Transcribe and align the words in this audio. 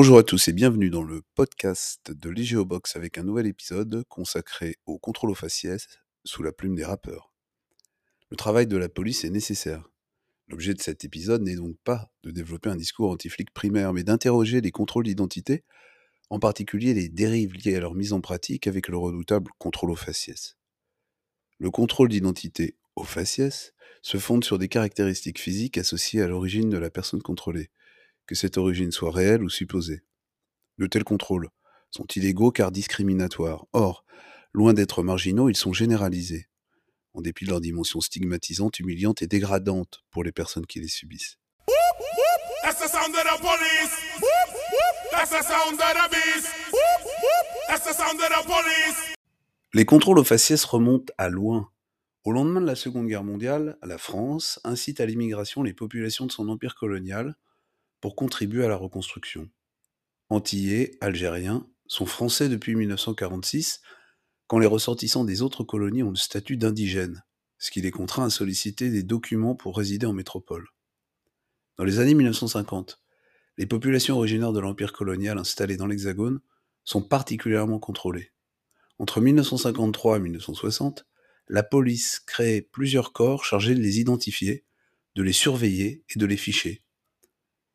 Bonjour 0.00 0.16
à 0.16 0.22
tous 0.22 0.48
et 0.48 0.54
bienvenue 0.54 0.88
dans 0.88 1.02
le 1.02 1.20
podcast 1.34 2.10
de 2.10 2.30
l'IGEOBOX 2.30 2.96
avec 2.96 3.18
un 3.18 3.22
nouvel 3.22 3.46
épisode 3.46 4.02
consacré 4.08 4.76
au 4.86 4.98
contrôle 4.98 5.28
aux 5.28 5.34
faciès 5.34 5.86
sous 6.24 6.42
la 6.42 6.52
plume 6.52 6.74
des 6.74 6.86
rappeurs. 6.86 7.34
Le 8.30 8.36
travail 8.38 8.66
de 8.66 8.78
la 8.78 8.88
police 8.88 9.24
est 9.24 9.30
nécessaire. 9.30 9.90
L'objet 10.48 10.72
de 10.72 10.80
cet 10.80 11.04
épisode 11.04 11.42
n'est 11.42 11.56
donc 11.56 11.76
pas 11.84 12.10
de 12.22 12.30
développer 12.30 12.70
un 12.70 12.76
discours 12.76 13.10
anti-flic 13.10 13.52
primaire, 13.52 13.92
mais 13.92 14.02
d'interroger 14.02 14.62
les 14.62 14.70
contrôles 14.70 15.04
d'identité, 15.04 15.64
en 16.30 16.38
particulier 16.38 16.94
les 16.94 17.10
dérives 17.10 17.52
liées 17.52 17.76
à 17.76 17.80
leur 17.80 17.94
mise 17.94 18.14
en 18.14 18.22
pratique 18.22 18.66
avec 18.66 18.88
le 18.88 18.96
redoutable 18.96 19.50
contrôle 19.58 19.90
aux 19.90 19.96
faciès. 19.96 20.56
Le 21.58 21.70
contrôle 21.70 22.08
d'identité 22.08 22.78
aux 22.96 23.04
faciès 23.04 23.74
se 24.00 24.16
fonde 24.16 24.44
sur 24.44 24.58
des 24.58 24.68
caractéristiques 24.68 25.38
physiques 25.38 25.76
associées 25.76 26.22
à 26.22 26.26
l'origine 26.26 26.70
de 26.70 26.78
la 26.78 26.88
personne 26.88 27.20
contrôlée, 27.20 27.68
que 28.30 28.36
cette 28.36 28.58
origine 28.58 28.92
soit 28.92 29.10
réelle 29.10 29.42
ou 29.42 29.48
supposée. 29.48 30.04
De 30.78 30.86
tels 30.86 31.02
contrôles 31.02 31.48
sont 31.90 32.06
illégaux 32.14 32.52
car 32.52 32.70
discriminatoires. 32.70 33.66
Or, 33.72 34.04
loin 34.52 34.72
d'être 34.72 35.02
marginaux, 35.02 35.48
ils 35.48 35.56
sont 35.56 35.72
généralisés, 35.72 36.46
en 37.12 37.22
dépit 37.22 37.44
de 37.44 37.50
leur 37.50 37.60
dimension 37.60 38.00
stigmatisante, 38.00 38.78
humiliante 38.78 39.22
et 39.22 39.26
dégradante 39.26 40.04
pour 40.12 40.22
les 40.22 40.30
personnes 40.30 40.64
qui 40.64 40.78
les 40.78 40.86
subissent. 40.86 41.38
Les 49.74 49.84
contrôles 49.84 50.20
aux 50.20 50.24
faciès 50.24 50.62
remontent 50.62 51.12
à 51.18 51.28
loin. 51.28 51.68
Au 52.22 52.30
lendemain 52.30 52.60
de 52.60 52.66
la 52.66 52.76
Seconde 52.76 53.08
Guerre 53.08 53.24
mondiale, 53.24 53.76
la 53.82 53.98
France 53.98 54.60
incite 54.62 55.00
à 55.00 55.06
l'immigration 55.06 55.64
les 55.64 55.74
populations 55.74 56.26
de 56.26 56.32
son 56.32 56.48
empire 56.48 56.76
colonial 56.76 57.34
pour 58.00 58.16
contribuer 58.16 58.64
à 58.64 58.68
la 58.68 58.76
reconstruction. 58.76 59.48
Antillais, 60.28 60.96
Algériens, 61.00 61.66
sont 61.86 62.06
français 62.06 62.48
depuis 62.48 62.76
1946, 62.76 63.80
quand 64.46 64.58
les 64.58 64.66
ressortissants 64.66 65.24
des 65.24 65.42
autres 65.42 65.64
colonies 65.64 66.02
ont 66.02 66.10
le 66.10 66.16
statut 66.16 66.56
d'indigènes, 66.56 67.24
ce 67.58 67.70
qui 67.70 67.80
les 67.80 67.90
contraint 67.90 68.26
à 68.26 68.30
solliciter 68.30 68.90
des 68.90 69.02
documents 69.02 69.54
pour 69.54 69.76
résider 69.76 70.06
en 70.06 70.12
métropole. 70.12 70.68
Dans 71.76 71.84
les 71.84 71.98
années 71.98 72.14
1950, 72.14 73.00
les 73.58 73.66
populations 73.66 74.16
originaires 74.16 74.52
de 74.52 74.60
l'empire 74.60 74.92
colonial 74.92 75.38
installées 75.38 75.76
dans 75.76 75.86
l'Hexagone 75.86 76.40
sont 76.84 77.02
particulièrement 77.02 77.78
contrôlées. 77.78 78.32
Entre 78.98 79.20
1953 79.20 80.16
et 80.16 80.20
1960, 80.20 81.06
la 81.48 81.62
police 81.62 82.20
crée 82.20 82.62
plusieurs 82.62 83.12
corps 83.12 83.44
chargés 83.44 83.74
de 83.74 83.80
les 83.80 83.98
identifier, 83.98 84.64
de 85.16 85.22
les 85.22 85.32
surveiller 85.32 86.04
et 86.14 86.18
de 86.18 86.26
les 86.26 86.36
ficher. 86.36 86.82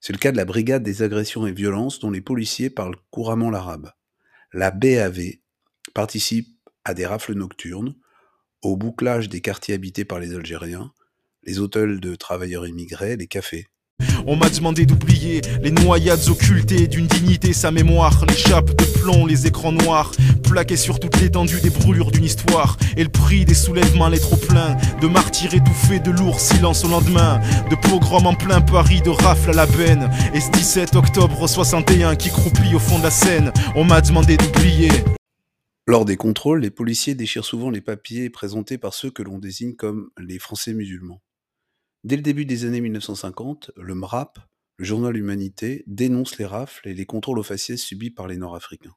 C'est 0.05 0.13
le 0.13 0.19
cas 0.19 0.31
de 0.31 0.37
la 0.37 0.45
Brigade 0.45 0.83
des 0.83 1.01
agressions 1.01 1.47
et 1.47 1.51
violences 1.51 1.97
dont 1.97 2.11
les 2.11 2.21
policiers 2.21 2.69
parlent 2.69 2.95
couramment 3.09 3.49
l'arabe. 3.49 3.91
La 4.53 4.69
BAV 4.69 5.39
participe 5.95 6.47
à 6.83 6.93
des 6.93 7.07
rafles 7.07 7.33
nocturnes, 7.33 7.95
au 8.61 8.77
bouclage 8.77 9.29
des 9.29 9.41
quartiers 9.41 9.73
habités 9.73 10.05
par 10.05 10.19
les 10.19 10.35
Algériens, 10.35 10.93
les 11.41 11.57
hôtels 11.57 11.99
de 11.99 12.13
travailleurs 12.13 12.67
immigrés, 12.67 13.15
les 13.15 13.25
cafés. 13.25 13.65
On 14.27 14.35
m'a 14.35 14.51
demandé 14.51 14.85
d'oublier 14.85 15.41
les 15.63 15.71
noyades 15.71 16.29
occultées 16.29 16.85
d'une 16.85 17.07
dignité, 17.07 17.51
sa 17.51 17.71
mémoire, 17.71 18.25
les 18.27 18.35
chapes 18.35 18.77
de 18.77 18.85
les 19.05 19.45
écrans 19.45 19.71
noirs, 19.71 20.11
plaqués 20.43 20.77
sur 20.77 20.99
toute 20.99 21.21
l'étendue 21.21 21.61
des 21.61 21.69
brûlures 21.69 22.09
d'une 22.11 22.23
histoire, 22.23 22.77
et 22.97 23.03
le 23.03 23.09
prix 23.09 23.45
des 23.45 23.53
soulèvements, 23.53 24.07
les 24.07 24.19
trop 24.19 24.35
pleins, 24.35 24.75
de 24.99 25.07
martyrs 25.07 25.53
étouffés, 25.53 25.99
de 25.99 26.09
lourds 26.09 26.39
silences 26.39 26.83
au 26.83 26.87
lendemain, 26.87 27.39
de 27.69 27.75
pogroms 27.75 28.25
en 28.25 28.33
plein 28.33 28.61
Paris, 28.61 29.01
de 29.01 29.11
rafles 29.11 29.51
à 29.51 29.53
la 29.53 29.65
benne, 29.67 30.09
et 30.33 30.39
ce 30.39 30.49
17 30.51 30.95
octobre 30.95 31.47
61 31.47 32.15
qui 32.15 32.29
croupit 32.29 32.73
au 32.73 32.79
fond 32.79 32.97
de 32.97 33.03
la 33.03 33.11
Seine, 33.11 33.51
on 33.75 33.83
m'a 33.83 34.01
demandé 34.01 34.37
d'oublier. 34.37 34.89
Lors 35.85 36.05
des 36.05 36.17
contrôles, 36.17 36.61
les 36.61 36.71
policiers 36.71 37.13
déchirent 37.13 37.45
souvent 37.45 37.69
les 37.69 37.81
papiers 37.81 38.31
présentés 38.31 38.79
par 38.79 38.95
ceux 38.95 39.11
que 39.11 39.21
l'on 39.21 39.37
désigne 39.37 39.75
comme 39.75 40.09
les 40.17 40.39
Français 40.39 40.73
musulmans. 40.73 41.21
Dès 42.03 42.15
le 42.15 42.23
début 42.23 42.45
des 42.45 42.65
années 42.65 42.81
1950, 42.81 43.71
le 43.77 43.93
MRAP, 43.93 44.39
le 44.77 44.85
journal 44.85 45.15
Humanité, 45.15 45.83
dénonce 45.87 46.37
les 46.37 46.45
rafles 46.45 46.87
et 46.87 46.93
les 46.93 47.05
contrôles 47.05 47.39
aux 47.39 47.43
faciès 47.43 47.81
subis 47.81 48.11
par 48.11 48.27
les 48.27 48.37
Nord-Africains. 48.37 48.95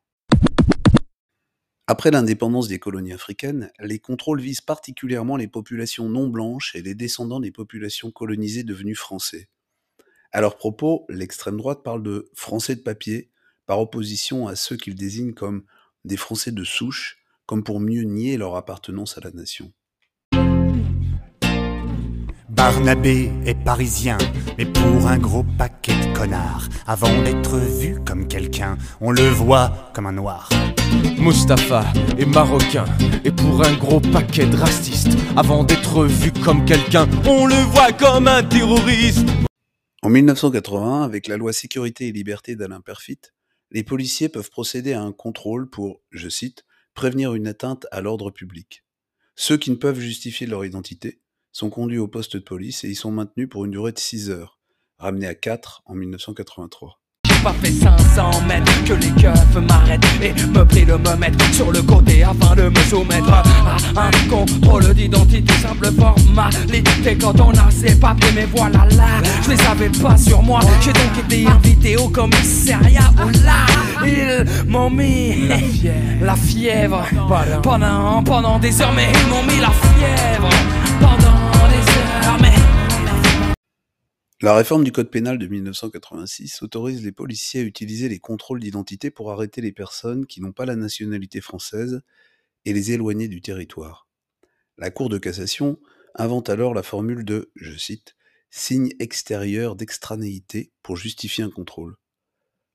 Après 1.86 2.10
l'indépendance 2.10 2.68
des 2.68 2.78
colonies 2.78 3.12
africaines, 3.12 3.70
les 3.80 3.98
contrôles 3.98 4.40
visent 4.40 4.60
particulièrement 4.60 5.36
les 5.36 5.48
populations 5.48 6.08
non 6.08 6.28
blanches 6.28 6.74
et 6.74 6.82
les 6.82 6.94
descendants 6.94 7.40
des 7.40 7.52
populations 7.52 8.10
colonisées 8.10 8.64
devenues 8.64 8.94
français. 8.94 9.48
À 10.32 10.42
leur 10.42 10.56
propos, 10.56 11.06
l'extrême 11.08 11.56
droite 11.56 11.82
parle 11.82 12.02
de 12.02 12.30
Français 12.34 12.76
de 12.76 12.82
papier, 12.82 13.30
par 13.64 13.80
opposition 13.80 14.48
à 14.48 14.56
ceux 14.56 14.76
qu'ils 14.76 14.96
désignent 14.96 15.34
comme 15.34 15.64
des 16.04 16.16
Français 16.16 16.52
de 16.52 16.64
souche, 16.64 17.22
comme 17.46 17.64
pour 17.64 17.80
mieux 17.80 18.02
nier 18.02 18.36
leur 18.36 18.56
appartenance 18.56 19.16
à 19.16 19.20
la 19.22 19.30
nation. 19.30 19.72
Barnabé 22.58 23.30
est 23.46 23.54
parisien, 23.54 24.18
mais 24.58 24.66
pour 24.66 25.06
un 25.06 25.16
gros 25.16 25.44
paquet 25.44 25.92
de 25.92 26.12
connards. 26.12 26.68
Avant 26.88 27.22
d'être 27.22 27.56
vu 27.56 28.00
comme 28.04 28.26
quelqu'un, 28.26 28.76
on 29.00 29.12
le 29.12 29.28
voit 29.28 29.92
comme 29.94 30.06
un 30.06 30.12
noir. 30.12 30.48
Mustapha 31.18 31.84
est 32.18 32.26
marocain, 32.26 32.84
et 33.24 33.30
pour 33.30 33.64
un 33.64 33.76
gros 33.76 34.00
paquet 34.00 34.46
de 34.46 34.56
racistes, 34.56 35.16
avant 35.36 35.62
d'être 35.62 36.04
vu 36.06 36.32
comme 36.32 36.64
quelqu'un, 36.64 37.08
on 37.28 37.46
le 37.46 37.54
voit 37.54 37.92
comme 37.92 38.26
un 38.26 38.42
terroriste. 38.42 39.28
En 40.02 40.08
1981, 40.08 41.02
avec 41.02 41.28
la 41.28 41.36
loi 41.36 41.52
Sécurité 41.52 42.08
et 42.08 42.12
Liberté 42.12 42.56
d'Alain 42.56 42.80
Perfit, 42.80 43.20
les 43.70 43.84
policiers 43.84 44.28
peuvent 44.28 44.50
procéder 44.50 44.94
à 44.94 45.02
un 45.02 45.12
contrôle 45.12 45.70
pour, 45.70 46.00
je 46.10 46.28
cite, 46.28 46.64
prévenir 46.94 47.34
une 47.34 47.46
atteinte 47.46 47.86
à 47.92 48.00
l'ordre 48.00 48.32
public. 48.32 48.82
Ceux 49.36 49.58
qui 49.58 49.70
ne 49.70 49.76
peuvent 49.76 50.00
justifier 50.00 50.48
leur 50.48 50.64
identité 50.64 51.20
sont 51.52 51.70
conduits 51.70 51.98
au 51.98 52.08
poste 52.08 52.36
de 52.36 52.42
police 52.42 52.84
et 52.84 52.90
y 52.90 52.94
sont 52.94 53.10
maintenus 53.10 53.48
pour 53.48 53.64
une 53.64 53.70
durée 53.72 53.92
de 53.92 53.98
6 53.98 54.30
heures, 54.30 54.58
ramenés 54.98 55.26
à 55.26 55.34
4 55.34 55.82
en 55.86 55.94
1983 55.94 56.98
pas 57.42 57.54
fait 57.62 57.70
500 57.70 58.42
mètres 58.46 58.84
que 58.84 58.94
les 58.94 59.10
keufs 59.10 59.56
m'arrêtent 59.68 60.04
et 60.22 60.32
me 60.46 60.64
prient 60.64 60.84
de 60.84 60.94
me 60.94 61.16
mettre 61.16 61.54
sur 61.54 61.70
le 61.70 61.82
côté 61.82 62.22
afin 62.22 62.54
de 62.56 62.68
me 62.68 62.80
soumettre 62.88 63.32
à 63.32 63.42
un 63.96 64.28
contrôle 64.28 64.94
d'identité 64.94 65.52
simple 65.54 65.90
formalité. 65.92 67.16
Quand 67.20 67.38
on 67.40 67.50
a 67.52 67.70
ses 67.70 67.94
papiers 67.98 68.30
mais 68.34 68.46
voilà 68.54 68.86
là 68.96 69.22
je 69.42 69.50
les 69.50 69.60
avais 69.66 69.90
pas 69.90 70.16
sur 70.16 70.42
moi. 70.42 70.60
J'ai 70.82 70.92
donc 70.92 71.24
été 71.24 71.46
invité 71.46 71.96
au 71.96 72.08
commissariat 72.08 73.10
où 73.24 73.28
là 73.44 73.66
ils 74.04 74.68
m'ont 74.68 74.90
mis 74.90 75.48
la 75.48 75.58
fièvre, 75.58 76.24
la 76.24 76.36
fièvre. 76.36 77.04
pendant 77.62 78.22
pendant 78.22 78.58
des 78.58 78.80
heures 78.80 78.92
mais 78.94 79.08
ils 79.12 79.28
m'ont 79.28 79.42
mis 79.44 79.60
la 79.60 79.70
fièvre 79.70 80.48
la 84.40 84.54
réforme 84.54 84.84
du 84.84 84.92
code 84.92 85.10
pénal 85.10 85.36
de 85.36 85.46
1986 85.48 86.62
autorise 86.62 87.04
les 87.04 87.10
policiers 87.10 87.60
à 87.60 87.64
utiliser 87.64 88.08
les 88.08 88.20
contrôles 88.20 88.60
d'identité 88.60 89.10
pour 89.10 89.32
arrêter 89.32 89.60
les 89.60 89.72
personnes 89.72 90.26
qui 90.26 90.40
n'ont 90.40 90.52
pas 90.52 90.64
la 90.64 90.76
nationalité 90.76 91.40
française 91.40 92.02
et 92.64 92.72
les 92.72 92.92
éloigner 92.92 93.26
du 93.26 93.40
territoire. 93.40 94.08
La 94.76 94.92
Cour 94.92 95.08
de 95.08 95.18
cassation 95.18 95.78
invente 96.14 96.50
alors 96.50 96.72
la 96.72 96.84
formule 96.84 97.24
de, 97.24 97.50
je 97.56 97.76
cite, 97.76 98.14
signe 98.48 98.90
extérieur 99.00 99.74
d'extranéité 99.74 100.72
pour 100.82 100.96
justifier 100.96 101.42
un 101.42 101.50
contrôle. 101.50 101.96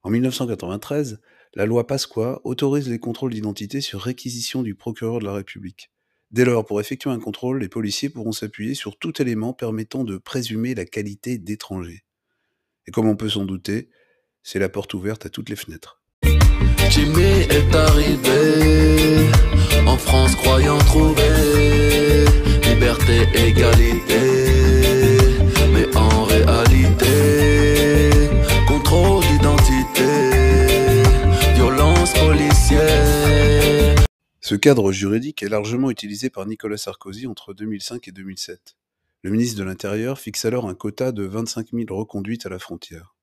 En 0.01 0.09
1993, 0.09 1.21
la 1.53 1.65
loi 1.65 1.87
Pasqua 1.87 2.41
autorise 2.43 2.89
les 2.89 2.99
contrôles 2.99 3.33
d'identité 3.33 3.79
sur 3.79 4.01
réquisition 4.01 4.63
du 4.63 4.75
procureur 4.75 5.19
de 5.19 5.25
la 5.25 5.33
République. 5.33 5.92
Dès 6.33 6.45
lors, 6.45 6.65
pour 6.65 6.81
effectuer 6.81 7.11
un 7.11 7.19
contrôle, 7.19 7.59
les 7.59 7.69
policiers 7.69 8.09
pourront 8.09 8.31
s'appuyer 8.31 8.73
sur 8.73 8.97
tout 8.97 9.21
élément 9.21 9.53
permettant 9.53 10.03
de 10.03 10.17
présumer 10.17 10.73
la 10.73 10.83
qualité 10.83 11.37
d'étranger. 11.37 12.05
Et 12.87 12.91
comme 12.91 13.07
on 13.07 13.15
peut 13.15 13.29
s'en 13.29 13.45
douter, 13.45 13.91
c'est 14.41 14.57
la 14.57 14.67
porte 14.67 14.95
ouverte 14.95 15.27
à 15.27 15.29
toutes 15.29 15.49
les 15.49 15.55
fenêtres. 15.55 16.01
Jimmy 16.89 17.21
est 17.21 17.75
arrivé 17.75 19.29
en 19.85 19.95
France 19.95 20.35
croyant 20.35 20.79
trouver 20.79 22.25
liberté, 22.63 23.27
égalité. 23.35 24.42
Ce 34.45 34.55
cadre 34.55 34.91
juridique 34.91 35.41
est 35.41 35.47
largement 35.47 35.89
utilisé 35.89 36.29
par 36.29 36.45
Nicolas 36.45 36.75
Sarkozy 36.75 37.27
entre 37.27 37.53
2005 37.53 38.09
et 38.09 38.11
2007. 38.11 38.75
Le 39.21 39.31
ministre 39.31 39.57
de 39.57 39.63
l'Intérieur 39.63 40.19
fixe 40.19 40.43
alors 40.43 40.67
un 40.67 40.75
quota 40.75 41.13
de 41.13 41.23
25 41.23 41.69
000 41.71 41.85
reconduites 41.97 42.45
à 42.45 42.49
la 42.49 42.59
frontière. 42.59 43.15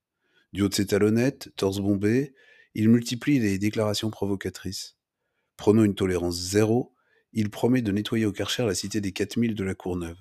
Du 0.55 0.63
haut 0.63 0.71
de 0.71 0.75
ses 0.75 0.87
talonnettes, 0.87 1.51
torse 1.57 1.81
bombé, 1.81 2.33
il 2.75 2.89
multiplie 2.89 3.39
les 3.39 3.59
déclarations 3.59 4.09
provocatrices. 4.09 4.97
Prenant 5.59 5.85
une 5.85 5.95
tolérance 5.95 6.37
zéro, 6.37 6.95
il 7.35 7.51
promet 7.51 7.83
de 7.83 7.93
nettoyer 7.93 8.25
au 8.25 8.33
Karcher 8.33 8.65
la 8.65 8.75
cité 8.75 9.03
des 9.03 9.13
4000 9.13 9.55
de 9.55 9.65
la 9.65 9.75
Courneuve. 9.75 10.17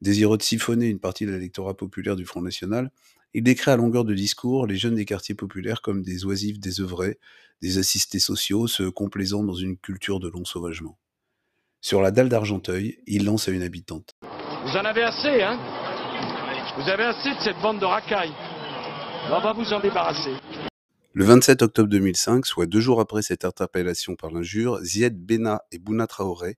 Désireux 0.00 0.36
de 0.36 0.42
siphonner 0.42 0.88
une 0.88 0.98
partie 0.98 1.26
de 1.26 1.30
l'électorat 1.30 1.76
populaire 1.76 2.16
du 2.16 2.24
Front 2.24 2.42
National, 2.42 2.90
Il 3.36 3.42
décrit 3.42 3.72
à 3.72 3.76
longueur 3.76 4.04
de 4.04 4.14
discours 4.14 4.64
les 4.64 4.76
jeunes 4.76 4.94
des 4.94 5.04
quartiers 5.04 5.34
populaires 5.34 5.82
comme 5.82 6.02
des 6.02 6.24
oisifs 6.24 6.60
désœuvrés, 6.60 7.18
des 7.62 7.78
assistés 7.78 8.20
sociaux 8.20 8.68
se 8.68 8.84
complaisant 8.84 9.42
dans 9.42 9.54
une 9.54 9.76
culture 9.76 10.20
de 10.20 10.28
l'ensauvagement. 10.28 10.96
Sur 11.80 12.00
la 12.00 12.12
dalle 12.12 12.28
d'Argenteuil, 12.28 13.00
il 13.08 13.24
lance 13.24 13.48
à 13.48 13.50
une 13.50 13.62
habitante. 13.62 14.12
Vous 14.22 14.76
en 14.76 14.84
avez 14.84 15.02
assez, 15.02 15.42
hein? 15.42 15.58
Vous 16.76 16.88
avez 16.88 17.02
assez 17.02 17.34
de 17.34 17.40
cette 17.40 17.60
bande 17.60 17.80
de 17.80 17.84
racailles. 17.84 18.32
On 19.32 19.40
va 19.40 19.52
vous 19.52 19.72
en 19.72 19.80
débarrasser. 19.80 20.34
Le 21.12 21.24
27 21.24 21.62
octobre 21.62 21.88
2005, 21.88 22.46
soit 22.46 22.66
deux 22.66 22.80
jours 22.80 23.00
après 23.00 23.22
cette 23.22 23.44
interpellation 23.44 24.14
par 24.14 24.30
l'injure, 24.30 24.78
Zied 24.84 25.16
Bena 25.18 25.62
et 25.72 25.80
Bouna 25.80 26.06
Traoré, 26.06 26.56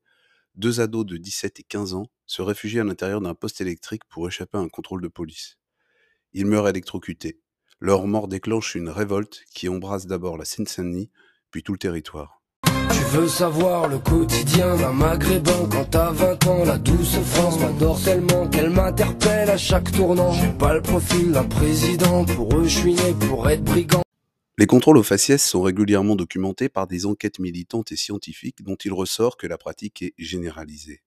deux 0.57 0.81
ados 0.83 1.07
de 1.07 1.17
17 1.17 1.59
et 1.59 1.63
15 1.63 1.95
ans, 1.95 2.07
se 2.27 2.43
réfugient 2.43 2.81
à 2.81 2.85
l'intérieur 2.85 3.23
d'un 3.23 3.35
poste 3.35 3.63
électrique 3.63 4.03
pour 4.11 4.29
échapper 4.29 4.59
à 4.59 4.61
un 4.61 4.69
contrôle 4.69 5.01
de 5.01 5.09
police. 5.09 5.57
Ils 6.33 6.47
meurent 6.47 6.69
électrocutés. 6.69 7.41
Leur 7.81 8.07
mort 8.07 8.29
déclenche 8.29 8.75
une 8.75 8.89
révolte 8.89 9.45
qui 9.55 9.69
embrasse 9.69 10.07
d'abord 10.07 10.39
la 10.39 10.45
Seine-Saint-Denis, 10.45 11.11
puis 11.51 11.63
tout 11.63 11.73
le 11.73 11.79
territoire. 11.79 12.41
Tu 12.65 13.03
veux 13.17 13.29
savoir 13.29 13.89
le 13.89 13.99
quotidien 13.99 14.77
d'un 14.77 14.93
maghrébin 14.93 15.69
quand 15.71 15.85
t'as 15.91 16.11
20 16.11 16.47
ans 16.47 16.65
La 16.65 16.79
douce 16.79 17.19
France 17.19 17.61
m'adore 17.61 18.03
tellement 18.03 18.49
qu'elle 18.49 18.71
m'interpelle 18.71 19.51
à 19.51 19.57
chaque 19.57 19.93
tournant 19.93 20.33
J'ai 20.33 20.53
pas 20.53 20.75
le 20.75 20.83
profil 20.83 21.33
d'un 21.33 21.45
président, 21.45 22.25
pour 22.25 22.57
eux 22.57 22.65
je 22.65 22.79
suis 22.79 22.95
né 22.95 23.15
pour 23.29 23.49
être 23.49 23.63
brigand 23.63 24.03
Les 24.59 24.67
contrôles 24.67 24.97
aux 24.97 25.03
faciès 25.03 25.45
sont 25.45 25.63
régulièrement 25.63 26.17
documentés 26.17 26.69
par 26.69 26.87
des 26.87 27.07
enquêtes 27.07 27.39
militantes 27.39 27.93
et 27.93 27.97
scientifiques 27.97 28.63
dont 28.63 28.77
il 28.77 28.93
ressort 28.93 29.37
que 29.37 29.47
la 29.47 29.59
pratique 29.59 30.03
est 30.03 30.15
généralisée. 30.19 31.03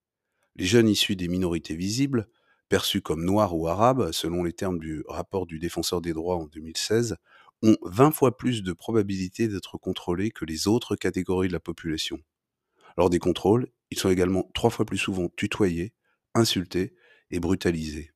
Les 0.55 0.65
jeunes 0.65 0.89
issus 0.89 1.15
des 1.15 1.27
minorités 1.27 1.75
visibles, 1.75 2.27
perçus 2.69 3.01
comme 3.01 3.25
noirs 3.25 3.55
ou 3.55 3.67
arabes, 3.67 4.11
selon 4.11 4.43
les 4.43 4.53
termes 4.53 4.79
du 4.79 5.03
rapport 5.07 5.45
du 5.45 5.59
défenseur 5.59 6.01
des 6.01 6.13
droits 6.13 6.37
en 6.37 6.45
2016, 6.45 7.17
ont 7.63 7.75
20 7.83 8.11
fois 8.11 8.37
plus 8.37 8.63
de 8.63 8.73
probabilité 8.73 9.47
d'être 9.47 9.77
contrôlés 9.77 10.31
que 10.31 10.45
les 10.45 10.67
autres 10.67 10.95
catégories 10.95 11.49
de 11.49 11.53
la 11.53 11.59
population. 11.59 12.19
Lors 12.97 13.09
des 13.09 13.19
contrôles, 13.19 13.67
ils 13.91 13.99
sont 13.99 14.09
également 14.09 14.49
trois 14.53 14.69
fois 14.69 14.85
plus 14.85 14.97
souvent 14.97 15.29
tutoyés, 15.35 15.93
insultés 16.35 16.95
et 17.31 17.39
brutalisés. 17.39 18.11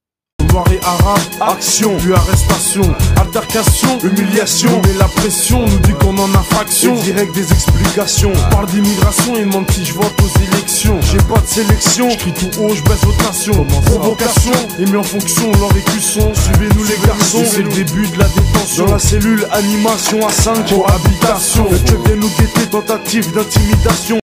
Noir 0.53 0.71
et 0.71 0.79
arabe, 0.83 1.19
action, 1.41 1.97
puis 1.97 2.13
arrestation, 2.13 2.83
altercation, 3.19 3.97
humiliation, 4.03 4.69
mais 4.85 4.93
la 4.99 5.05
pression 5.05 5.65
nous 5.65 5.79
dit 5.79 5.93
qu'on 5.93 6.15
en 6.15 6.31
a 6.35 6.43
fraction, 6.43 6.93
direct 6.93 7.33
des 7.33 7.51
explications, 7.51 8.31
on 8.31 8.49
parle 8.51 8.67
d'immigration, 8.67 9.33
il 9.35 9.47
demande 9.47 9.71
si 9.71 9.83
je 9.83 9.93
vote 9.93 10.13
aux 10.21 10.39
élections, 10.39 11.01
j'ai 11.01 11.17
pas 11.17 11.39
de 11.39 11.47
sélection, 11.47 12.07
je 12.11 12.17
crie 12.17 12.33
tout 12.33 12.61
haut, 12.61 12.69
je 12.69 12.83
baisse 12.83 13.03
votation, 13.03 13.65
provocation, 13.65 14.51
et 14.77 14.85
mis 14.85 14.95
en 14.95 15.01
fonction 15.01 15.51
leur 15.53 15.75
écusson, 15.75 16.31
suivez-nous 16.35 16.83
les 16.83 17.07
garçons, 17.07 17.43
c'est 17.43 17.63
le 17.63 17.69
début 17.69 18.07
de 18.09 18.19
la 18.19 18.27
détention, 18.27 18.85
dans 18.85 18.91
la 18.91 18.99
cellule 18.99 19.47
animation 19.53 20.27
à 20.27 20.31
5, 20.31 20.69
cohabitation, 20.69 21.67
tu 21.83 21.95
viens 22.05 22.15
nous 22.17 22.29
guetter, 22.29 22.69
tentative 22.69 23.33
d'intimidation. 23.33 24.19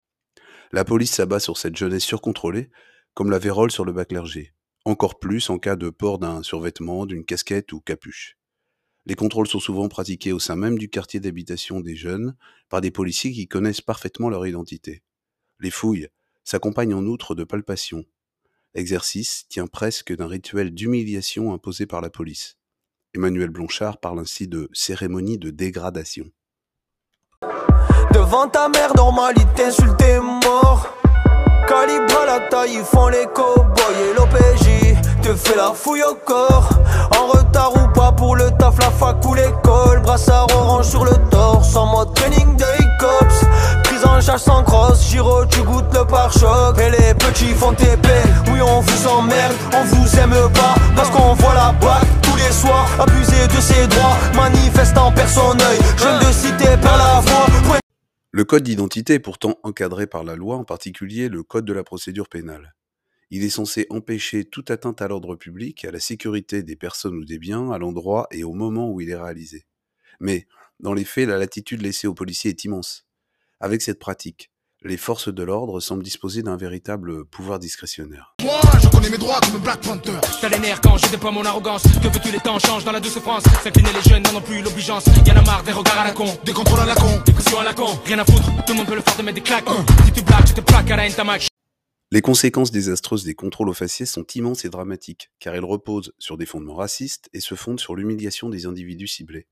La 0.73 0.85
police 0.85 1.15
s'abat 1.15 1.39
sur 1.39 1.57
cette 1.57 1.75
jeunesse 1.75 2.03
surcontrôlée, 2.03 2.69
comme 3.15 3.31
la 3.31 3.39
vérole 3.39 3.71
sur 3.71 3.83
le 3.83 3.93
bas 3.93 4.05
clergé 4.05 4.53
encore 4.85 5.19
plus 5.19 5.49
en 5.49 5.59
cas 5.59 5.75
de 5.75 5.89
port 5.89 6.19
d'un 6.19 6.43
survêtement, 6.43 7.05
d'une 7.05 7.25
casquette 7.25 7.73
ou 7.73 7.79
capuche. 7.79 8.37
Les 9.05 9.15
contrôles 9.15 9.47
sont 9.47 9.59
souvent 9.59 9.87
pratiqués 9.89 10.33
au 10.33 10.39
sein 10.39 10.55
même 10.55 10.77
du 10.77 10.89
quartier 10.89 11.19
d'habitation 11.19 11.79
des 11.79 11.95
jeunes 11.95 12.35
par 12.69 12.81
des 12.81 12.91
policiers 12.91 13.31
qui 13.31 13.47
connaissent 13.47 13.81
parfaitement 13.81 14.29
leur 14.29 14.45
identité. 14.45 15.01
Les 15.59 15.71
fouilles 15.71 16.09
s'accompagnent 16.43 16.93
en 16.93 17.05
outre 17.05 17.35
de 17.35 17.43
palpations. 17.43 18.05
L'exercice 18.75 19.45
tient 19.49 19.67
presque 19.67 20.15
d'un 20.15 20.27
rituel 20.27 20.71
d'humiliation 20.71 21.53
imposé 21.53 21.85
par 21.85 22.01
la 22.01 22.09
police. 22.09 22.57
Emmanuel 23.15 23.49
Blanchard 23.49 23.99
parle 23.99 24.19
ainsi 24.19 24.47
de 24.47 24.69
cérémonie 24.73 25.39
de 25.39 25.49
dégradation. 25.49 26.29
Devant 28.13 28.47
ta 28.47 28.69
mère, 28.69 28.95
normalité, 28.95 29.71
mort. 30.19 30.98
Calibre 31.69 32.21
à 32.23 32.25
la 32.25 32.39
taille, 32.47 32.79
ils 32.79 32.83
font 32.83 33.09
les 33.09 33.27
cowboys 33.27 33.93
et 34.01 34.17
l'OPJ 34.17 34.97
Te 35.21 35.35
fait 35.35 35.55
la 35.55 35.71
fouille 35.71 36.01
au 36.01 36.15
corps. 36.15 36.67
En 37.15 37.27
retard 37.27 37.71
ou 37.75 37.87
pas 37.93 38.11
pour 38.11 38.35
le 38.35 38.49
taf, 38.57 38.79
la 38.79 38.89
fac 38.89 39.23
ou 39.23 39.35
l'école. 39.35 39.99
Brassard 40.01 40.47
orange 40.55 40.87
sur 40.87 41.05
le 41.05 41.13
torse 41.29 41.75
En 41.75 41.85
mode 41.85 42.11
training 42.15 42.55
day 42.55 42.65
cops 42.99 43.45
Prise 43.83 44.03
en 44.03 44.19
charge 44.19 44.41
sans 44.41 44.63
crosse 44.63 45.11
Giro 45.11 45.45
tu 45.45 45.61
goûtes 45.61 45.93
le 45.93 46.05
pare-choc. 46.05 46.79
Et 46.79 46.89
les 46.89 47.13
petits 47.13 47.53
font 47.53 47.73
TP 47.73 48.07
Oui 48.51 48.61
on 48.63 48.79
vous 48.79 49.07
emmerde, 49.07 49.53
on 49.75 49.83
vous 49.83 50.19
aime 50.19 50.49
pas. 50.55 50.73
Parce 50.95 51.11
qu'on 51.11 51.35
voit 51.35 51.53
la 51.53 51.71
bague 51.73 52.09
tous 52.23 52.35
les 52.35 52.51
soirs 52.51 52.87
Abuser 52.99 53.47
de 53.55 53.61
ses 53.61 53.85
droits. 53.85 54.17
Manifestant 54.35 55.11
personne 55.11 55.59
Jeune 55.97 56.17
de 56.17 56.33
cité 56.33 56.77
par 56.81 56.97
la 56.97 57.21
voix 57.21 57.78
le 58.31 58.43
code 58.43 58.61
d'identité 58.61 59.15
est 59.15 59.19
pourtant 59.19 59.59
encadré 59.63 60.05
par 60.05 60.23
la 60.23 60.35
loi, 60.35 60.57
en 60.57 60.63
particulier 60.63 61.29
le 61.29 61.41
code 61.41 61.65
de 61.65 61.73
la 61.73 61.83
procédure 61.83 62.29
pénale. 62.29 62.75
Il 63.31 63.43
est 63.43 63.49
censé 63.49 63.87
empêcher 63.89 64.45
toute 64.45 64.69
atteinte 64.69 65.01
à 65.01 65.07
l'ordre 65.07 65.35
public, 65.35 65.83
à 65.83 65.91
la 65.91 65.99
sécurité 65.99 66.61
des 66.61 66.75
personnes 66.75 67.15
ou 67.15 67.25
des 67.25 67.39
biens, 67.39 67.71
à 67.71 67.79
l'endroit 67.79 68.27
et 68.31 68.43
au 68.43 68.53
moment 68.53 68.91
où 68.91 69.01
il 69.01 69.09
est 69.09 69.15
réalisé. 69.15 69.65
Mais, 70.19 70.47
dans 70.79 70.93
les 70.93 71.05
faits, 71.05 71.27
la 71.27 71.39
latitude 71.39 71.81
laissée 71.81 72.05
aux 72.05 72.13
policiers 72.13 72.51
est 72.51 72.63
immense. 72.63 73.07
Avec 73.59 73.81
cette 73.81 73.99
pratique, 73.99 74.51
les 74.83 74.97
forces 74.97 75.33
de 75.33 75.43
l'ordre 75.43 75.79
semblent 75.79 76.03
disposer 76.03 76.43
d'un 76.43 76.57
véritable 76.57 77.25
pouvoir 77.25 77.57
discrétionnaire. 77.57 78.35
Moi, 78.79 78.89
je 78.89 78.95
connais 78.95 79.09
mes 79.09 79.17
droits 79.17 79.41
comme 79.41 79.59
Black 79.59 79.81
Panther. 79.81 80.19
T'as 80.39 80.47
les 80.47 80.59
nerfs 80.59 80.79
quand 80.79 80.95
je 80.95 81.09
déploie 81.09 81.31
mon 81.31 81.43
arrogance. 81.43 81.83
Que 81.83 82.07
veux-tu, 82.07 82.31
les 82.31 82.39
temps 82.39 82.59
changent 82.59 82.85
dans 82.85 82.93
la 82.93 83.01
douce 83.01 83.19
France. 83.19 83.43
S'incliner 83.61 83.89
les 83.91 84.09
jeunes 84.09 84.23
n'en 84.23 84.37
ont 84.37 84.41
plus 84.41 84.61
l'obligeance. 84.61 85.03
Y'en 85.25 85.35
a 85.35 85.41
marre 85.41 85.63
des 85.63 85.73
regards 85.73 85.99
à 85.99 86.05
la 86.05 86.11
con. 86.11 86.27
Des 86.45 86.53
contrôles 86.53 86.79
à 86.79 86.85
la 86.85 86.95
con. 86.95 87.21
Des 87.25 87.33
pressions 87.33 87.59
à 87.59 87.65
la 87.65 87.73
con. 87.73 87.87
Rien 88.05 88.19
à 88.19 88.25
foutre, 88.25 88.45
tout 88.65 88.71
le 88.71 88.77
monde 88.77 88.87
peut 88.87 88.95
le 88.95 89.01
faire 89.01 89.17
de 89.17 89.23
mettre 89.23 89.35
des 89.35 89.41
claques. 89.41 89.67
Si 90.05 90.11
tu 90.13 90.21
blagues, 90.21 90.47
je 90.47 90.53
te 90.53 90.61
plaque 90.61 90.89
à 90.91 90.95
la 90.95 91.23
match. 91.25 91.47
Les 92.11 92.21
conséquences 92.21 92.71
désastreuses 92.71 93.25
des 93.25 93.35
contrôles 93.35 93.69
aux 93.69 93.73
faciès 93.73 94.09
sont 94.09 94.25
immenses 94.33 94.63
et 94.63 94.69
dramatiques, 94.69 95.29
car 95.39 95.55
ils 95.55 95.65
reposent 95.65 96.13
sur 96.17 96.37
des 96.37 96.45
fondements 96.45 96.75
racistes 96.75 97.29
et 97.33 97.41
se 97.41 97.55
fondent 97.55 97.79
sur 97.79 97.95
l'humiliation 97.95 98.49
des 98.49 98.65
individus 98.65 99.07
ciblés 99.07 99.47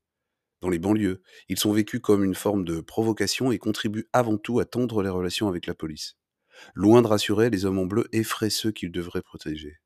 dans 0.60 0.68
les 0.68 0.78
banlieues. 0.78 1.22
Ils 1.48 1.58
sont 1.58 1.72
vécus 1.72 2.00
comme 2.00 2.24
une 2.24 2.34
forme 2.34 2.64
de 2.64 2.80
provocation 2.80 3.52
et 3.52 3.58
contribuent 3.58 4.08
avant 4.12 4.38
tout 4.38 4.58
à 4.58 4.64
tendre 4.64 5.02
les 5.02 5.08
relations 5.08 5.48
avec 5.48 5.66
la 5.66 5.74
police. 5.74 6.17
Loin 6.74 7.02
de 7.02 7.06
rassurer, 7.06 7.50
les 7.50 7.64
hommes 7.64 7.78
en 7.78 7.86
bleu 7.86 8.08
effraient 8.12 8.50
ceux 8.50 8.70
qu'ils 8.70 8.92
devraient 8.92 9.22
protéger. 9.22 9.78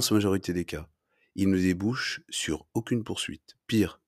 L'immense 0.00 0.12
majorité 0.12 0.54
des 0.54 0.64
cas, 0.64 0.88
il 1.34 1.50
ne 1.50 1.58
débouche 1.58 2.22
sur 2.30 2.64
aucune 2.72 3.04
poursuite. 3.04 3.58
Pire, 3.66 4.00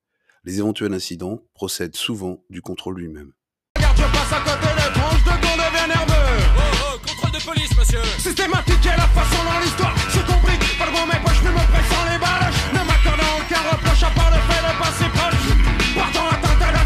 les 0.43 0.59
éventuels 0.59 0.95
incidents 0.95 1.45
procèdent 1.53 1.97
souvent 1.97 2.43
du 2.49 2.63
contrôle 2.63 2.99
lui-même. 2.99 3.35
Regarde, 3.77 3.99
je 3.99 4.05
passe 4.05 4.33
à 4.33 4.41
côté 4.41 4.73
des 4.73 4.91
tranches 4.95 5.23
de 5.23 5.37
con 5.45 5.53
devient 5.53 5.89
nerveux. 5.89 6.45
Oh, 6.57 6.63
oh, 6.81 6.99
contrôle 7.07 7.33
de 7.33 7.45
police, 7.45 7.77
monsieur. 7.77 8.03
Systématique 8.19 8.87
et 8.87 8.97
la 8.97 9.07
façon 9.09 9.45
dans 9.45 9.61
l'histoire. 9.61 9.95
J'ai 10.15 10.25
compris, 10.25 10.57
pas 10.79 10.87
de 10.87 10.93
mes 11.13 11.21
poches, 11.23 11.43
je 11.45 11.51
me 11.51 11.65
presse 11.73 11.89
sans 11.93 12.05
les 12.11 12.19
balles. 12.19 12.53
Ne 12.73 12.83
m'accordant 12.89 13.33
aucun 13.37 13.63
reproche 13.69 14.03
à 14.03 14.11
part 14.17 14.31
le 14.33 14.41
fait 14.49 14.63
de 14.65 14.73
passer 14.81 15.09
proche. 15.13 15.45
Partant 15.95 16.27
atteinte 16.31 16.63
à 16.63 16.73
la 16.73 16.83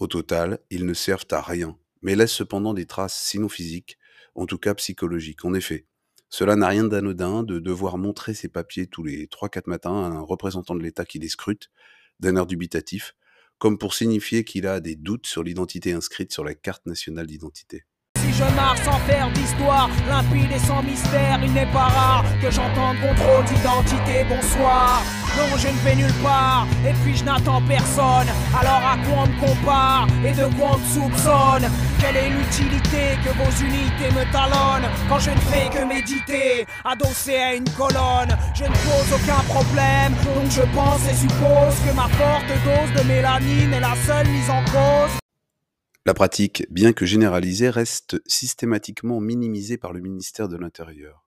Au 0.00 0.08
total, 0.08 0.58
ils 0.70 0.86
ne 0.86 0.94
servent 0.94 1.30
à 1.30 1.40
rien, 1.40 1.78
mais 2.02 2.16
laissent 2.16 2.32
cependant 2.32 2.74
des 2.74 2.86
traces 2.86 3.16
sinon 3.16 3.48
physiques, 3.48 3.96
en 4.34 4.46
tout 4.46 4.58
cas 4.58 4.74
psychologiques. 4.74 5.44
En 5.44 5.54
effet, 5.54 5.86
cela 6.30 6.56
n'a 6.56 6.68
rien 6.68 6.84
d'anodin 6.84 7.42
de 7.42 7.58
devoir 7.58 7.98
montrer 7.98 8.34
ses 8.34 8.48
papiers 8.48 8.86
tous 8.86 9.02
les 9.02 9.26
3-4 9.26 9.62
matins 9.66 10.04
à 10.04 10.08
un 10.08 10.20
représentant 10.20 10.74
de 10.74 10.82
l'État 10.82 11.04
qui 11.04 11.18
les 11.18 11.28
scrute, 11.28 11.70
d'un 12.20 12.36
air 12.36 12.46
dubitatif, 12.46 13.14
comme 13.58 13.78
pour 13.78 13.94
signifier 13.94 14.44
qu'il 14.44 14.66
a 14.66 14.80
des 14.80 14.96
doutes 14.96 15.26
sur 15.26 15.42
l'identité 15.42 15.92
inscrite 15.92 16.32
sur 16.32 16.44
la 16.44 16.54
carte 16.54 16.86
nationale 16.86 17.26
d'identité. 17.26 17.84
Je 18.38 18.44
marche 18.54 18.82
sans 18.84 19.00
faire 19.00 19.28
d'histoire, 19.32 19.90
limpide 20.08 20.52
et 20.52 20.60
sans 20.60 20.80
mystère. 20.80 21.40
Il 21.42 21.52
n'est 21.52 21.72
pas 21.72 21.88
rare 21.88 22.24
que 22.40 22.48
j'entende 22.52 22.96
contrôle 23.00 23.44
d'identité. 23.46 24.24
Bonsoir. 24.28 25.02
Non, 25.36 25.56
je 25.56 25.66
ne 25.66 25.78
vais 25.84 25.96
nulle 25.96 26.20
part, 26.22 26.66
et 26.86 26.92
puis 27.02 27.16
je 27.16 27.24
n'attends 27.24 27.60
personne. 27.62 28.28
Alors 28.58 28.82
à 28.92 28.96
quoi 29.04 29.24
on 29.24 29.26
me 29.26 29.40
compare 29.40 30.06
et 30.24 30.32
de 30.32 30.46
quoi 30.56 30.70
on 30.74 30.78
me 30.78 30.86
soupçonne? 30.86 31.68
Quelle 32.00 32.16
est 32.16 32.30
l'utilité 32.30 33.18
que 33.24 33.30
vos 33.30 33.50
unités 33.60 34.10
me 34.14 34.24
talonnent 34.32 34.88
quand 35.08 35.18
je 35.18 35.30
ne 35.30 35.40
fais 35.50 35.68
que 35.68 35.84
méditer, 35.84 36.66
adossé 36.84 37.36
à 37.38 37.54
une 37.54 37.68
colonne? 37.70 38.36
Je 38.54 38.64
ne 38.64 38.76
pose 38.86 39.12
aucun 39.12 39.42
problème, 39.52 40.14
donc 40.24 40.48
je 40.48 40.62
pense 40.76 41.02
et 41.10 41.14
suppose 41.14 41.74
que 41.84 41.92
ma 41.92 42.08
forte 42.08 42.50
dose 42.64 43.02
de 43.02 43.08
mélanine 43.08 43.74
est 43.74 43.80
la 43.80 43.96
seule 44.06 44.28
mise 44.28 44.48
en 44.48 44.62
cause. 44.70 45.18
La 46.08 46.14
pratique, 46.14 46.64
bien 46.70 46.94
que 46.94 47.04
généralisée, 47.04 47.68
reste 47.68 48.18
systématiquement 48.26 49.20
minimisée 49.20 49.76
par 49.76 49.92
le 49.92 50.00
ministère 50.00 50.48
de 50.48 50.56
l'Intérieur. 50.56 51.26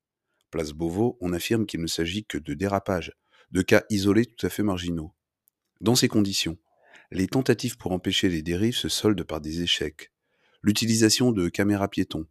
Place 0.50 0.72
Beauvau, 0.72 1.20
on 1.22 1.34
affirme 1.34 1.68
qu'il 1.68 1.82
ne 1.82 1.86
s'agit 1.86 2.26
que 2.26 2.40
de 2.40 2.56
dérapages, 2.56 3.14
de 3.52 3.62
cas 3.62 3.84
isolés 3.92 4.26
tout 4.26 4.44
à 4.44 4.50
fait 4.50 4.64
marginaux. 4.64 5.14
Dans 5.82 5.94
ces 5.94 6.08
conditions, 6.08 6.58
les 7.12 7.28
tentatives 7.28 7.78
pour 7.78 7.92
empêcher 7.92 8.28
les 8.28 8.42
dérives 8.42 8.76
se 8.76 8.90
soldent 8.90 9.24
par 9.24 9.40
des 9.40 9.62
échecs. 9.62 10.12
L'utilisation 10.64 11.32
de 11.32 11.48
caméras 11.48 11.88
piétons, 11.88 12.26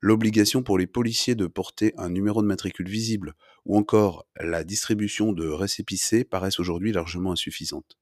l'obligation 0.00 0.62
pour 0.62 0.78
les 0.78 0.86
policiers 0.86 1.34
de 1.34 1.48
porter 1.48 1.92
un 1.98 2.08
numéro 2.08 2.40
de 2.40 2.46
matricule 2.46 2.88
visible, 2.88 3.34
ou 3.66 3.76
encore 3.76 4.26
la 4.36 4.64
distribution 4.64 5.34
de 5.34 5.46
récépissés 5.46 6.24
paraissent 6.24 6.60
aujourd'hui 6.60 6.92
largement 6.92 7.32
insuffisantes. 7.32 7.98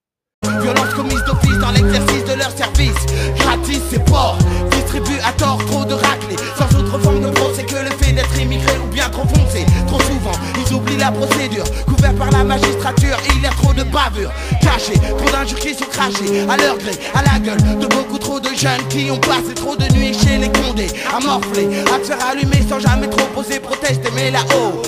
Violence 0.62 0.94
commise 0.94 1.22
d'office 1.26 1.58
dans 1.58 1.70
l'exercice 1.70 2.24
de 2.24 2.34
leur 2.34 2.50
service. 2.50 3.06
Gratis, 3.36 3.80
c'est 3.90 4.04
port. 4.04 4.38
Distribue 4.70 5.18
à 5.24 5.32
tort 5.32 5.58
trop 5.66 5.84
de 5.84 5.94
raclés. 5.94 6.36
Sans 6.56 6.78
autre 6.78 6.98
forme 6.98 7.20
de 7.20 7.30
procès 7.30 7.64
que 7.64 7.76
le 7.76 7.90
fait 7.90 8.12
d'être 8.12 8.38
immigré 8.40 8.78
ou 8.78 8.86
bien 8.88 9.08
trop 9.10 9.26
foncé. 9.28 9.64
Trop 9.86 10.00
souvent, 10.00 10.32
ils 10.56 10.74
oublient 10.74 10.96
la 10.96 11.12
procédure. 11.12 11.64
Couvert 11.86 12.14
par 12.14 12.30
la 12.30 12.44
magistrature, 12.44 13.16
il 13.34 13.42
y 13.42 13.46
a 13.46 13.50
trop 13.50 13.72
de 13.72 13.82
bavures. 13.84 14.32
Cachées, 14.60 14.98
trop 14.98 15.30
d'injures 15.30 15.58
qui 15.58 15.74
sont 15.74 15.86
crachées. 15.86 16.48
À 16.48 16.56
leur 16.56 16.78
gré, 16.78 16.92
à 17.14 17.22
la 17.22 17.38
gueule 17.38 17.78
de 17.78 17.86
beaucoup 17.86 18.18
trop 18.18 18.40
de 18.40 18.48
jeunes 18.48 18.86
qui 18.88 19.10
ont 19.10 19.20
passé 19.20 19.54
trop 19.54 19.76
de 19.76 19.92
nuits 19.92 20.14
chez 20.14 20.38
les 20.38 20.50
condés. 20.50 20.88
À 21.14 21.20
morfler, 21.20 21.68
à 21.86 21.98
se 21.98 22.12
faire 22.12 22.26
allumer 22.26 22.62
sans 22.68 22.80
jamais 22.80 23.08
trop 23.08 23.26
poser 23.34 23.60
protester. 23.60 24.10
Mais 24.14 24.30
là-haut. 24.30 24.82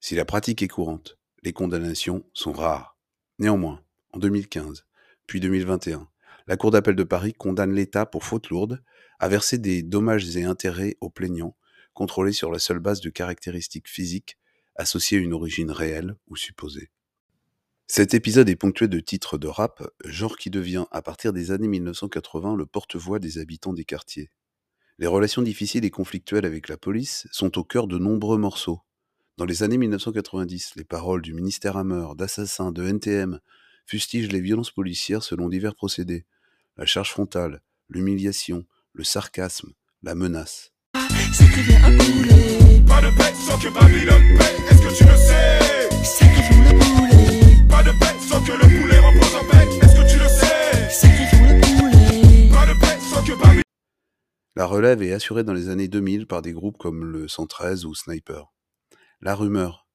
Si 0.00 0.14
la 0.14 0.24
pratique 0.24 0.62
est 0.62 0.68
courante, 0.68 1.16
les 1.42 1.52
condamnations 1.52 2.22
sont 2.32 2.52
rares. 2.52 2.96
Néanmoins, 3.38 3.80
en 4.12 4.18
2015, 4.18 4.84
puis 5.26 5.40
2021, 5.40 6.08
la 6.46 6.56
Cour 6.56 6.70
d'appel 6.70 6.96
de 6.96 7.04
Paris 7.04 7.32
condamne 7.32 7.74
l'État 7.74 8.06
pour 8.06 8.24
faute 8.24 8.48
lourde 8.48 8.82
à 9.18 9.28
verser 9.28 9.58
des 9.58 9.82
dommages 9.82 10.36
et 10.36 10.44
intérêts 10.44 10.96
aux 11.00 11.10
plaignants 11.10 11.56
contrôlés 11.94 12.32
sur 12.32 12.50
la 12.50 12.58
seule 12.58 12.78
base 12.78 13.00
de 13.00 13.10
caractéristiques 13.10 13.88
physiques 13.88 14.38
associées 14.76 15.18
à 15.18 15.20
une 15.20 15.34
origine 15.34 15.70
réelle 15.70 16.16
ou 16.26 16.36
supposée. 16.36 16.90
Cet 17.86 18.14
épisode 18.14 18.48
est 18.48 18.56
ponctué 18.56 18.88
de 18.88 19.00
titres 19.00 19.36
de 19.36 19.48
rap, 19.48 19.86
genre 20.04 20.38
qui 20.38 20.48
devient, 20.48 20.86
à 20.92 21.02
partir 21.02 21.32
des 21.32 21.50
années 21.50 21.68
1980, 21.68 22.56
le 22.56 22.64
porte-voix 22.64 23.18
des 23.18 23.38
habitants 23.38 23.74
des 23.74 23.84
quartiers. 23.84 24.30
Les 24.98 25.06
relations 25.06 25.42
difficiles 25.42 25.84
et 25.84 25.90
conflictuelles 25.90 26.46
avec 26.46 26.68
la 26.68 26.78
police 26.78 27.26
sont 27.32 27.58
au 27.58 27.64
cœur 27.64 27.86
de 27.86 27.98
nombreux 27.98 28.38
morceaux. 28.38 28.80
Dans 29.36 29.44
les 29.44 29.62
années 29.62 29.78
1990, 29.78 30.76
les 30.76 30.84
paroles 30.84 31.22
du 31.22 31.34
ministère 31.34 31.76
Hammer, 31.76 32.06
d'Assassin, 32.16 32.72
de 32.72 32.84
NTM, 32.84 33.40
fustigent 33.86 34.32
les 34.32 34.40
violences 34.40 34.70
policières 34.70 35.22
selon 35.22 35.48
divers 35.48 35.74
procédés, 35.74 36.24
la 36.76 36.86
charge 36.86 37.10
frontale, 37.10 37.60
l'humiliation, 37.88 38.64
le 38.92 39.04
sarcasme, 39.04 39.72
la 40.02 40.14
menace. 40.14 40.72
La 54.54 54.66
relève 54.66 55.02
est 55.02 55.12
assurée 55.12 55.44
dans 55.44 55.54
les 55.54 55.70
années 55.70 55.88
2000 55.88 56.26
par 56.26 56.42
des 56.42 56.52
groupes 56.52 56.76
comme 56.76 57.04
le 57.04 57.26
113 57.26 57.84
ou 57.84 57.94
Sniper. 57.94 58.52
La 59.20 59.34
rumeur, 59.34 59.88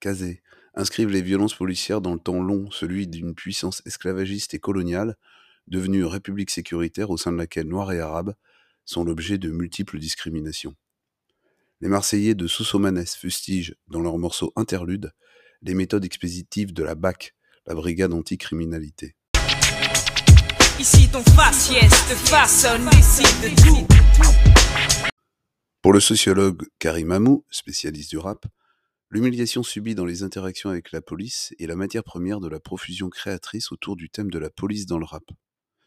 Kazé, 0.00 0.42
inscrivent 0.74 1.10
les 1.10 1.22
violences 1.22 1.54
policières 1.54 2.00
dans 2.00 2.14
le 2.14 2.20
temps 2.20 2.42
long, 2.42 2.70
celui 2.70 3.06
d'une 3.06 3.34
puissance 3.34 3.82
esclavagiste 3.86 4.54
et 4.54 4.58
coloniale, 4.58 5.16
devenue 5.68 6.04
république 6.04 6.50
sécuritaire 6.50 7.10
au 7.10 7.16
sein 7.16 7.32
de 7.32 7.38
laquelle 7.38 7.68
Noirs 7.68 7.92
et 7.92 8.00
Arabes 8.00 8.34
sont 8.84 9.04
l'objet 9.04 9.38
de 9.38 9.50
multiples 9.50 9.98
discriminations. 9.98 10.74
Les 11.80 11.88
Marseillais 11.88 12.34
de 12.34 12.46
Soussomanes 12.46 13.06
fustigent, 13.06 13.74
dans 13.88 14.00
leur 14.00 14.18
morceau 14.18 14.52
Interlude, 14.56 15.12
les 15.62 15.74
méthodes 15.74 16.04
expéditives 16.04 16.72
de 16.72 16.82
la 16.82 16.94
BAC, 16.94 17.34
la 17.66 17.74
Brigade 17.74 18.12
Anticriminalité. 18.12 19.16
Ici 20.78 21.08
ton 21.10 21.22
faciès 21.22 21.90
te 21.90 22.14
façonne, 22.14 22.84
décide 22.90 23.26
de 23.42 23.62
tout. 23.62 23.86
Pour 25.80 25.92
le 25.92 26.00
sociologue 26.00 26.66
Karim 26.78 27.12
Amou, 27.12 27.44
spécialiste 27.50 28.10
du 28.10 28.18
rap, 28.18 28.46
l'humiliation 29.14 29.62
subie 29.62 29.94
dans 29.94 30.04
les 30.04 30.24
interactions 30.24 30.70
avec 30.70 30.90
la 30.90 31.00
police 31.00 31.54
est 31.60 31.66
la 31.68 31.76
matière 31.76 32.02
première 32.02 32.40
de 32.40 32.48
la 32.48 32.58
profusion 32.58 33.08
créatrice 33.08 33.70
autour 33.70 33.94
du 33.94 34.10
thème 34.10 34.28
de 34.28 34.40
la 34.40 34.50
police 34.50 34.86
dans 34.86 34.98
le 34.98 35.04
rap. 35.04 35.22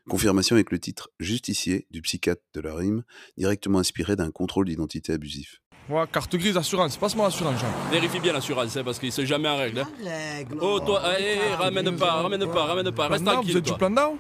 Confirmation 0.10 0.56
avec 0.56 0.72
le 0.72 0.80
titre 0.80 1.10
Justicier 1.20 1.86
du 1.92 2.02
psychiatre 2.02 2.42
de 2.54 2.62
la 2.62 2.74
rime, 2.74 3.04
directement 3.38 3.80
inspiré 3.80 4.16
d'un 4.16 4.32
contrôle 4.32 4.66
d'identité 4.68 5.12
abusif. 5.12 5.60
Ouais, 5.90 6.06
carte 6.10 6.34
grise, 6.38 6.56
assurance. 6.56 6.96
Passe-moi 6.96 7.26
l'assurance, 7.26 7.60
Jean. 7.60 7.68
Vérifie 7.92 8.22
bien 8.22 8.32
l'assurance, 8.32 8.78
hein, 8.78 8.84
parce 8.86 8.98
qu'il 9.00 9.12
sait 9.12 9.26
jamais 9.26 9.50
en 9.50 9.58
règle. 9.58 9.80
hein. 9.80 10.46
Oh, 10.62 10.80
toi, 10.80 11.20
hé, 11.20 11.34
hé, 11.36 11.56
ramène 11.56 11.98
pas, 11.98 12.12
ramène 12.22 12.50
pas, 12.50 12.64
ramène 12.66 12.92
pas, 12.92 13.08
reste 13.10 13.26
tranquille. 13.26 13.52
Vous 13.52 13.58
êtes 13.58 13.66
du 13.66 13.74
plan 13.74 13.90
down 13.90 14.18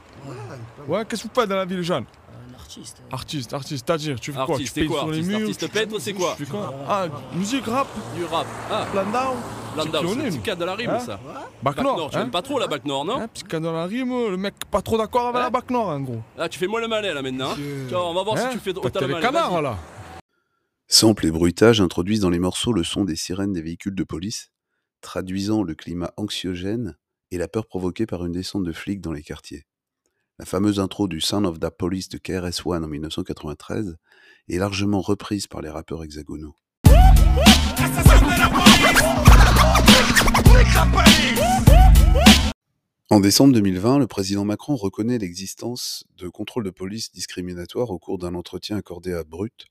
Ouais, 0.86 1.06
qu'est-ce 1.06 1.24
que 1.24 1.28
vous 1.30 1.34
faites 1.34 1.50
dans 1.50 1.56
la 1.56 1.66
ville, 1.66 1.82
Jean? 1.82 2.06
Artiste. 2.68 3.02
Artiste, 3.12 3.54
artiste, 3.54 3.86
c'est-à-dire, 3.88 4.20
tu 4.20 4.34
fais 4.34 4.46
quoi? 4.46 4.58
Tu 4.58 4.88
quoi? 4.88 5.00
sur 5.00 5.08
les 5.08 5.18
Artiste, 5.20 5.30
murs 5.30 5.40
artiste 5.40 5.60
tu- 5.62 5.70
peintre, 5.70 6.00
c'est 6.00 6.14
quoi? 6.14 6.34
tu 6.38 6.46
fais 6.46 6.52
quoi? 6.52 6.74
Ah, 6.88 7.08
musique, 7.34 7.66
rap? 7.66 7.88
Du 8.16 8.26
rap. 8.26 8.46
Ah, 8.70 8.86
down 8.94 9.38
Plan 9.74 9.84
C'est 9.94 10.16
nous 10.16 10.28
psychiatre 10.30 10.60
de 10.60 10.66
la 10.66 10.76
rime, 10.76 10.90
Hein? 10.90 11.00
ça. 11.00 11.20
Bac 11.64 11.78
Nord, 11.82 12.10
tu 12.10 12.18
hein? 12.18 12.24
aimes 12.24 12.32
pas 12.32 12.42
trop 12.42 12.60
la 12.60 12.68
Bac 12.68 12.84
Nord, 12.84 13.06
non? 13.06 13.22
Hein, 13.22 13.28
que 13.48 13.58
dans 13.58 13.72
la 13.72 13.86
rime, 13.86 14.10
le 14.32 14.36
mec 14.36 14.56
pas 14.70 14.82
trop 14.82 14.98
d'accord 14.98 15.28
avec 15.28 15.42
la 15.42 15.50
bac 15.50 15.70
nord, 15.70 15.88
en 15.88 16.00
gros. 16.02 16.22
Ah, 16.38 16.50
tu 16.50 16.60
fais 16.60 16.68
moins 16.68 16.82
le 16.82 16.88
malin, 16.90 17.14
là, 17.14 17.22
maintenant. 17.22 17.52
hein? 17.52 17.58
Tiens, 17.88 18.00
on 18.00 18.14
va 18.14 18.24
voir 18.24 18.36
Hein? 18.38 18.50
si 18.52 18.58
tu 18.58 18.60
fais 18.64 18.74
T'as 18.74 18.80
autant 18.82 19.08
le 19.08 19.22
canards, 19.22 19.52
vas-y. 19.54 19.64
là 19.64 19.78
Samples 20.88 21.28
et 21.28 21.32
bruitages 21.32 21.80
introduisent 21.80 22.20
dans 22.22 22.30
les 22.30 22.40
morceaux 22.40 22.74
le 22.74 22.84
son 22.84 23.06
des 23.06 23.16
sirènes 23.16 23.54
des 23.54 23.62
véhicules 23.62 23.96
de 23.96 24.04
police, 24.04 24.52
traduisant 25.02 25.64
le 25.64 25.74
climat 25.76 26.12
anxiogène 26.18 26.98
et 27.32 27.38
la 27.38 27.48
peur 27.48 27.66
provoquée 27.68 28.06
par 28.06 28.26
une 28.26 28.32
descente 28.34 28.64
de 28.64 28.72
flics 28.74 29.02
dans 29.02 29.12
les 29.14 29.24
quartiers. 29.24 29.64
La 30.40 30.46
fameuse 30.46 30.80
intro 30.80 31.08
du 31.08 31.20
Sound 31.20 31.48
of 31.48 31.60
the 31.60 31.72
Police 31.72 32.10
de 32.10 32.20
KRS-One 32.20 32.84
en 32.84 32.88
1993 32.88 33.98
est 34.50 34.58
largement 34.60 35.02
reprise 35.02 35.48
par 35.48 35.62
les 35.62 35.70
rappeurs 35.70 36.04
hexagonaux. 36.04 36.54
En 43.10 43.20
décembre 43.20 43.54
2020, 43.56 43.98
le 43.98 44.06
président 44.06 44.46
Macron 44.46 44.76
reconnaît 44.76 45.18
l'existence 45.18 46.04
de 46.16 46.30
contrôles 46.30 46.66
de 46.66 46.70
police 46.70 47.12
discriminatoires 47.12 47.90
au 47.90 47.98
cours 47.98 48.20
d'un 48.20 48.36
entretien 48.36 48.78
accordé 48.78 49.14
à 49.14 49.24
Brut, 49.24 49.66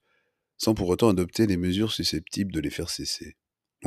sans 0.57 0.73
pour 0.73 0.89
autant 0.89 1.07
adopter 1.07 1.47
les 1.47 1.55
mesures 1.55 1.93
susceptibles 1.93 2.51
de 2.51 2.59
les 2.59 2.71
faire 2.71 2.89
cesser. 2.89 3.37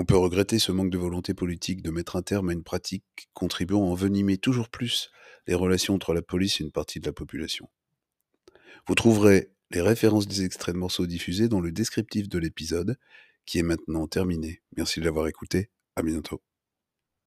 On 0.01 0.07
peut 0.07 0.17
regretter 0.17 0.59
ce 0.59 0.73
manque 0.73 0.89
de 0.89 0.97
volonté 0.97 1.35
politique 1.35 1.83
de 1.83 1.91
mettre 1.91 2.17
un 2.17 2.23
terme 2.23 2.49
à 2.49 2.55
une 2.55 2.63
pratique 2.63 3.05
contribuant 3.35 3.83
à 3.83 3.91
envenimer 3.91 4.39
toujours 4.39 4.71
plus 4.71 5.11
les 5.47 5.55
relations 5.55 5.93
entre 5.93 6.15
la 6.15 6.23
police 6.23 6.59
et 6.59 6.65
une 6.65 6.73
partie 6.73 7.01
de 7.01 7.07
la 7.07 7.13
population. 7.13 7.69
Vous 8.87 8.95
trouverez 8.95 9.53
les 9.71 9.83
références 9.83 10.27
des 10.27 10.43
extraits 10.43 10.75
de 10.75 10.81
morceaux 10.81 11.07
diffusés 11.07 11.49
dans 11.49 11.61
le 11.61 11.71
descriptif 11.71 12.31
de 12.31 12.39
l'épisode, 12.39 12.97
qui 13.45 13.59
est 13.59 13.63
maintenant 13.63 14.07
terminé. 14.07 14.63
Merci 14.75 15.01
de 15.01 15.05
l'avoir 15.05 15.29
écouté, 15.29 15.69
à 15.97 16.03
bientôt. 16.03 16.41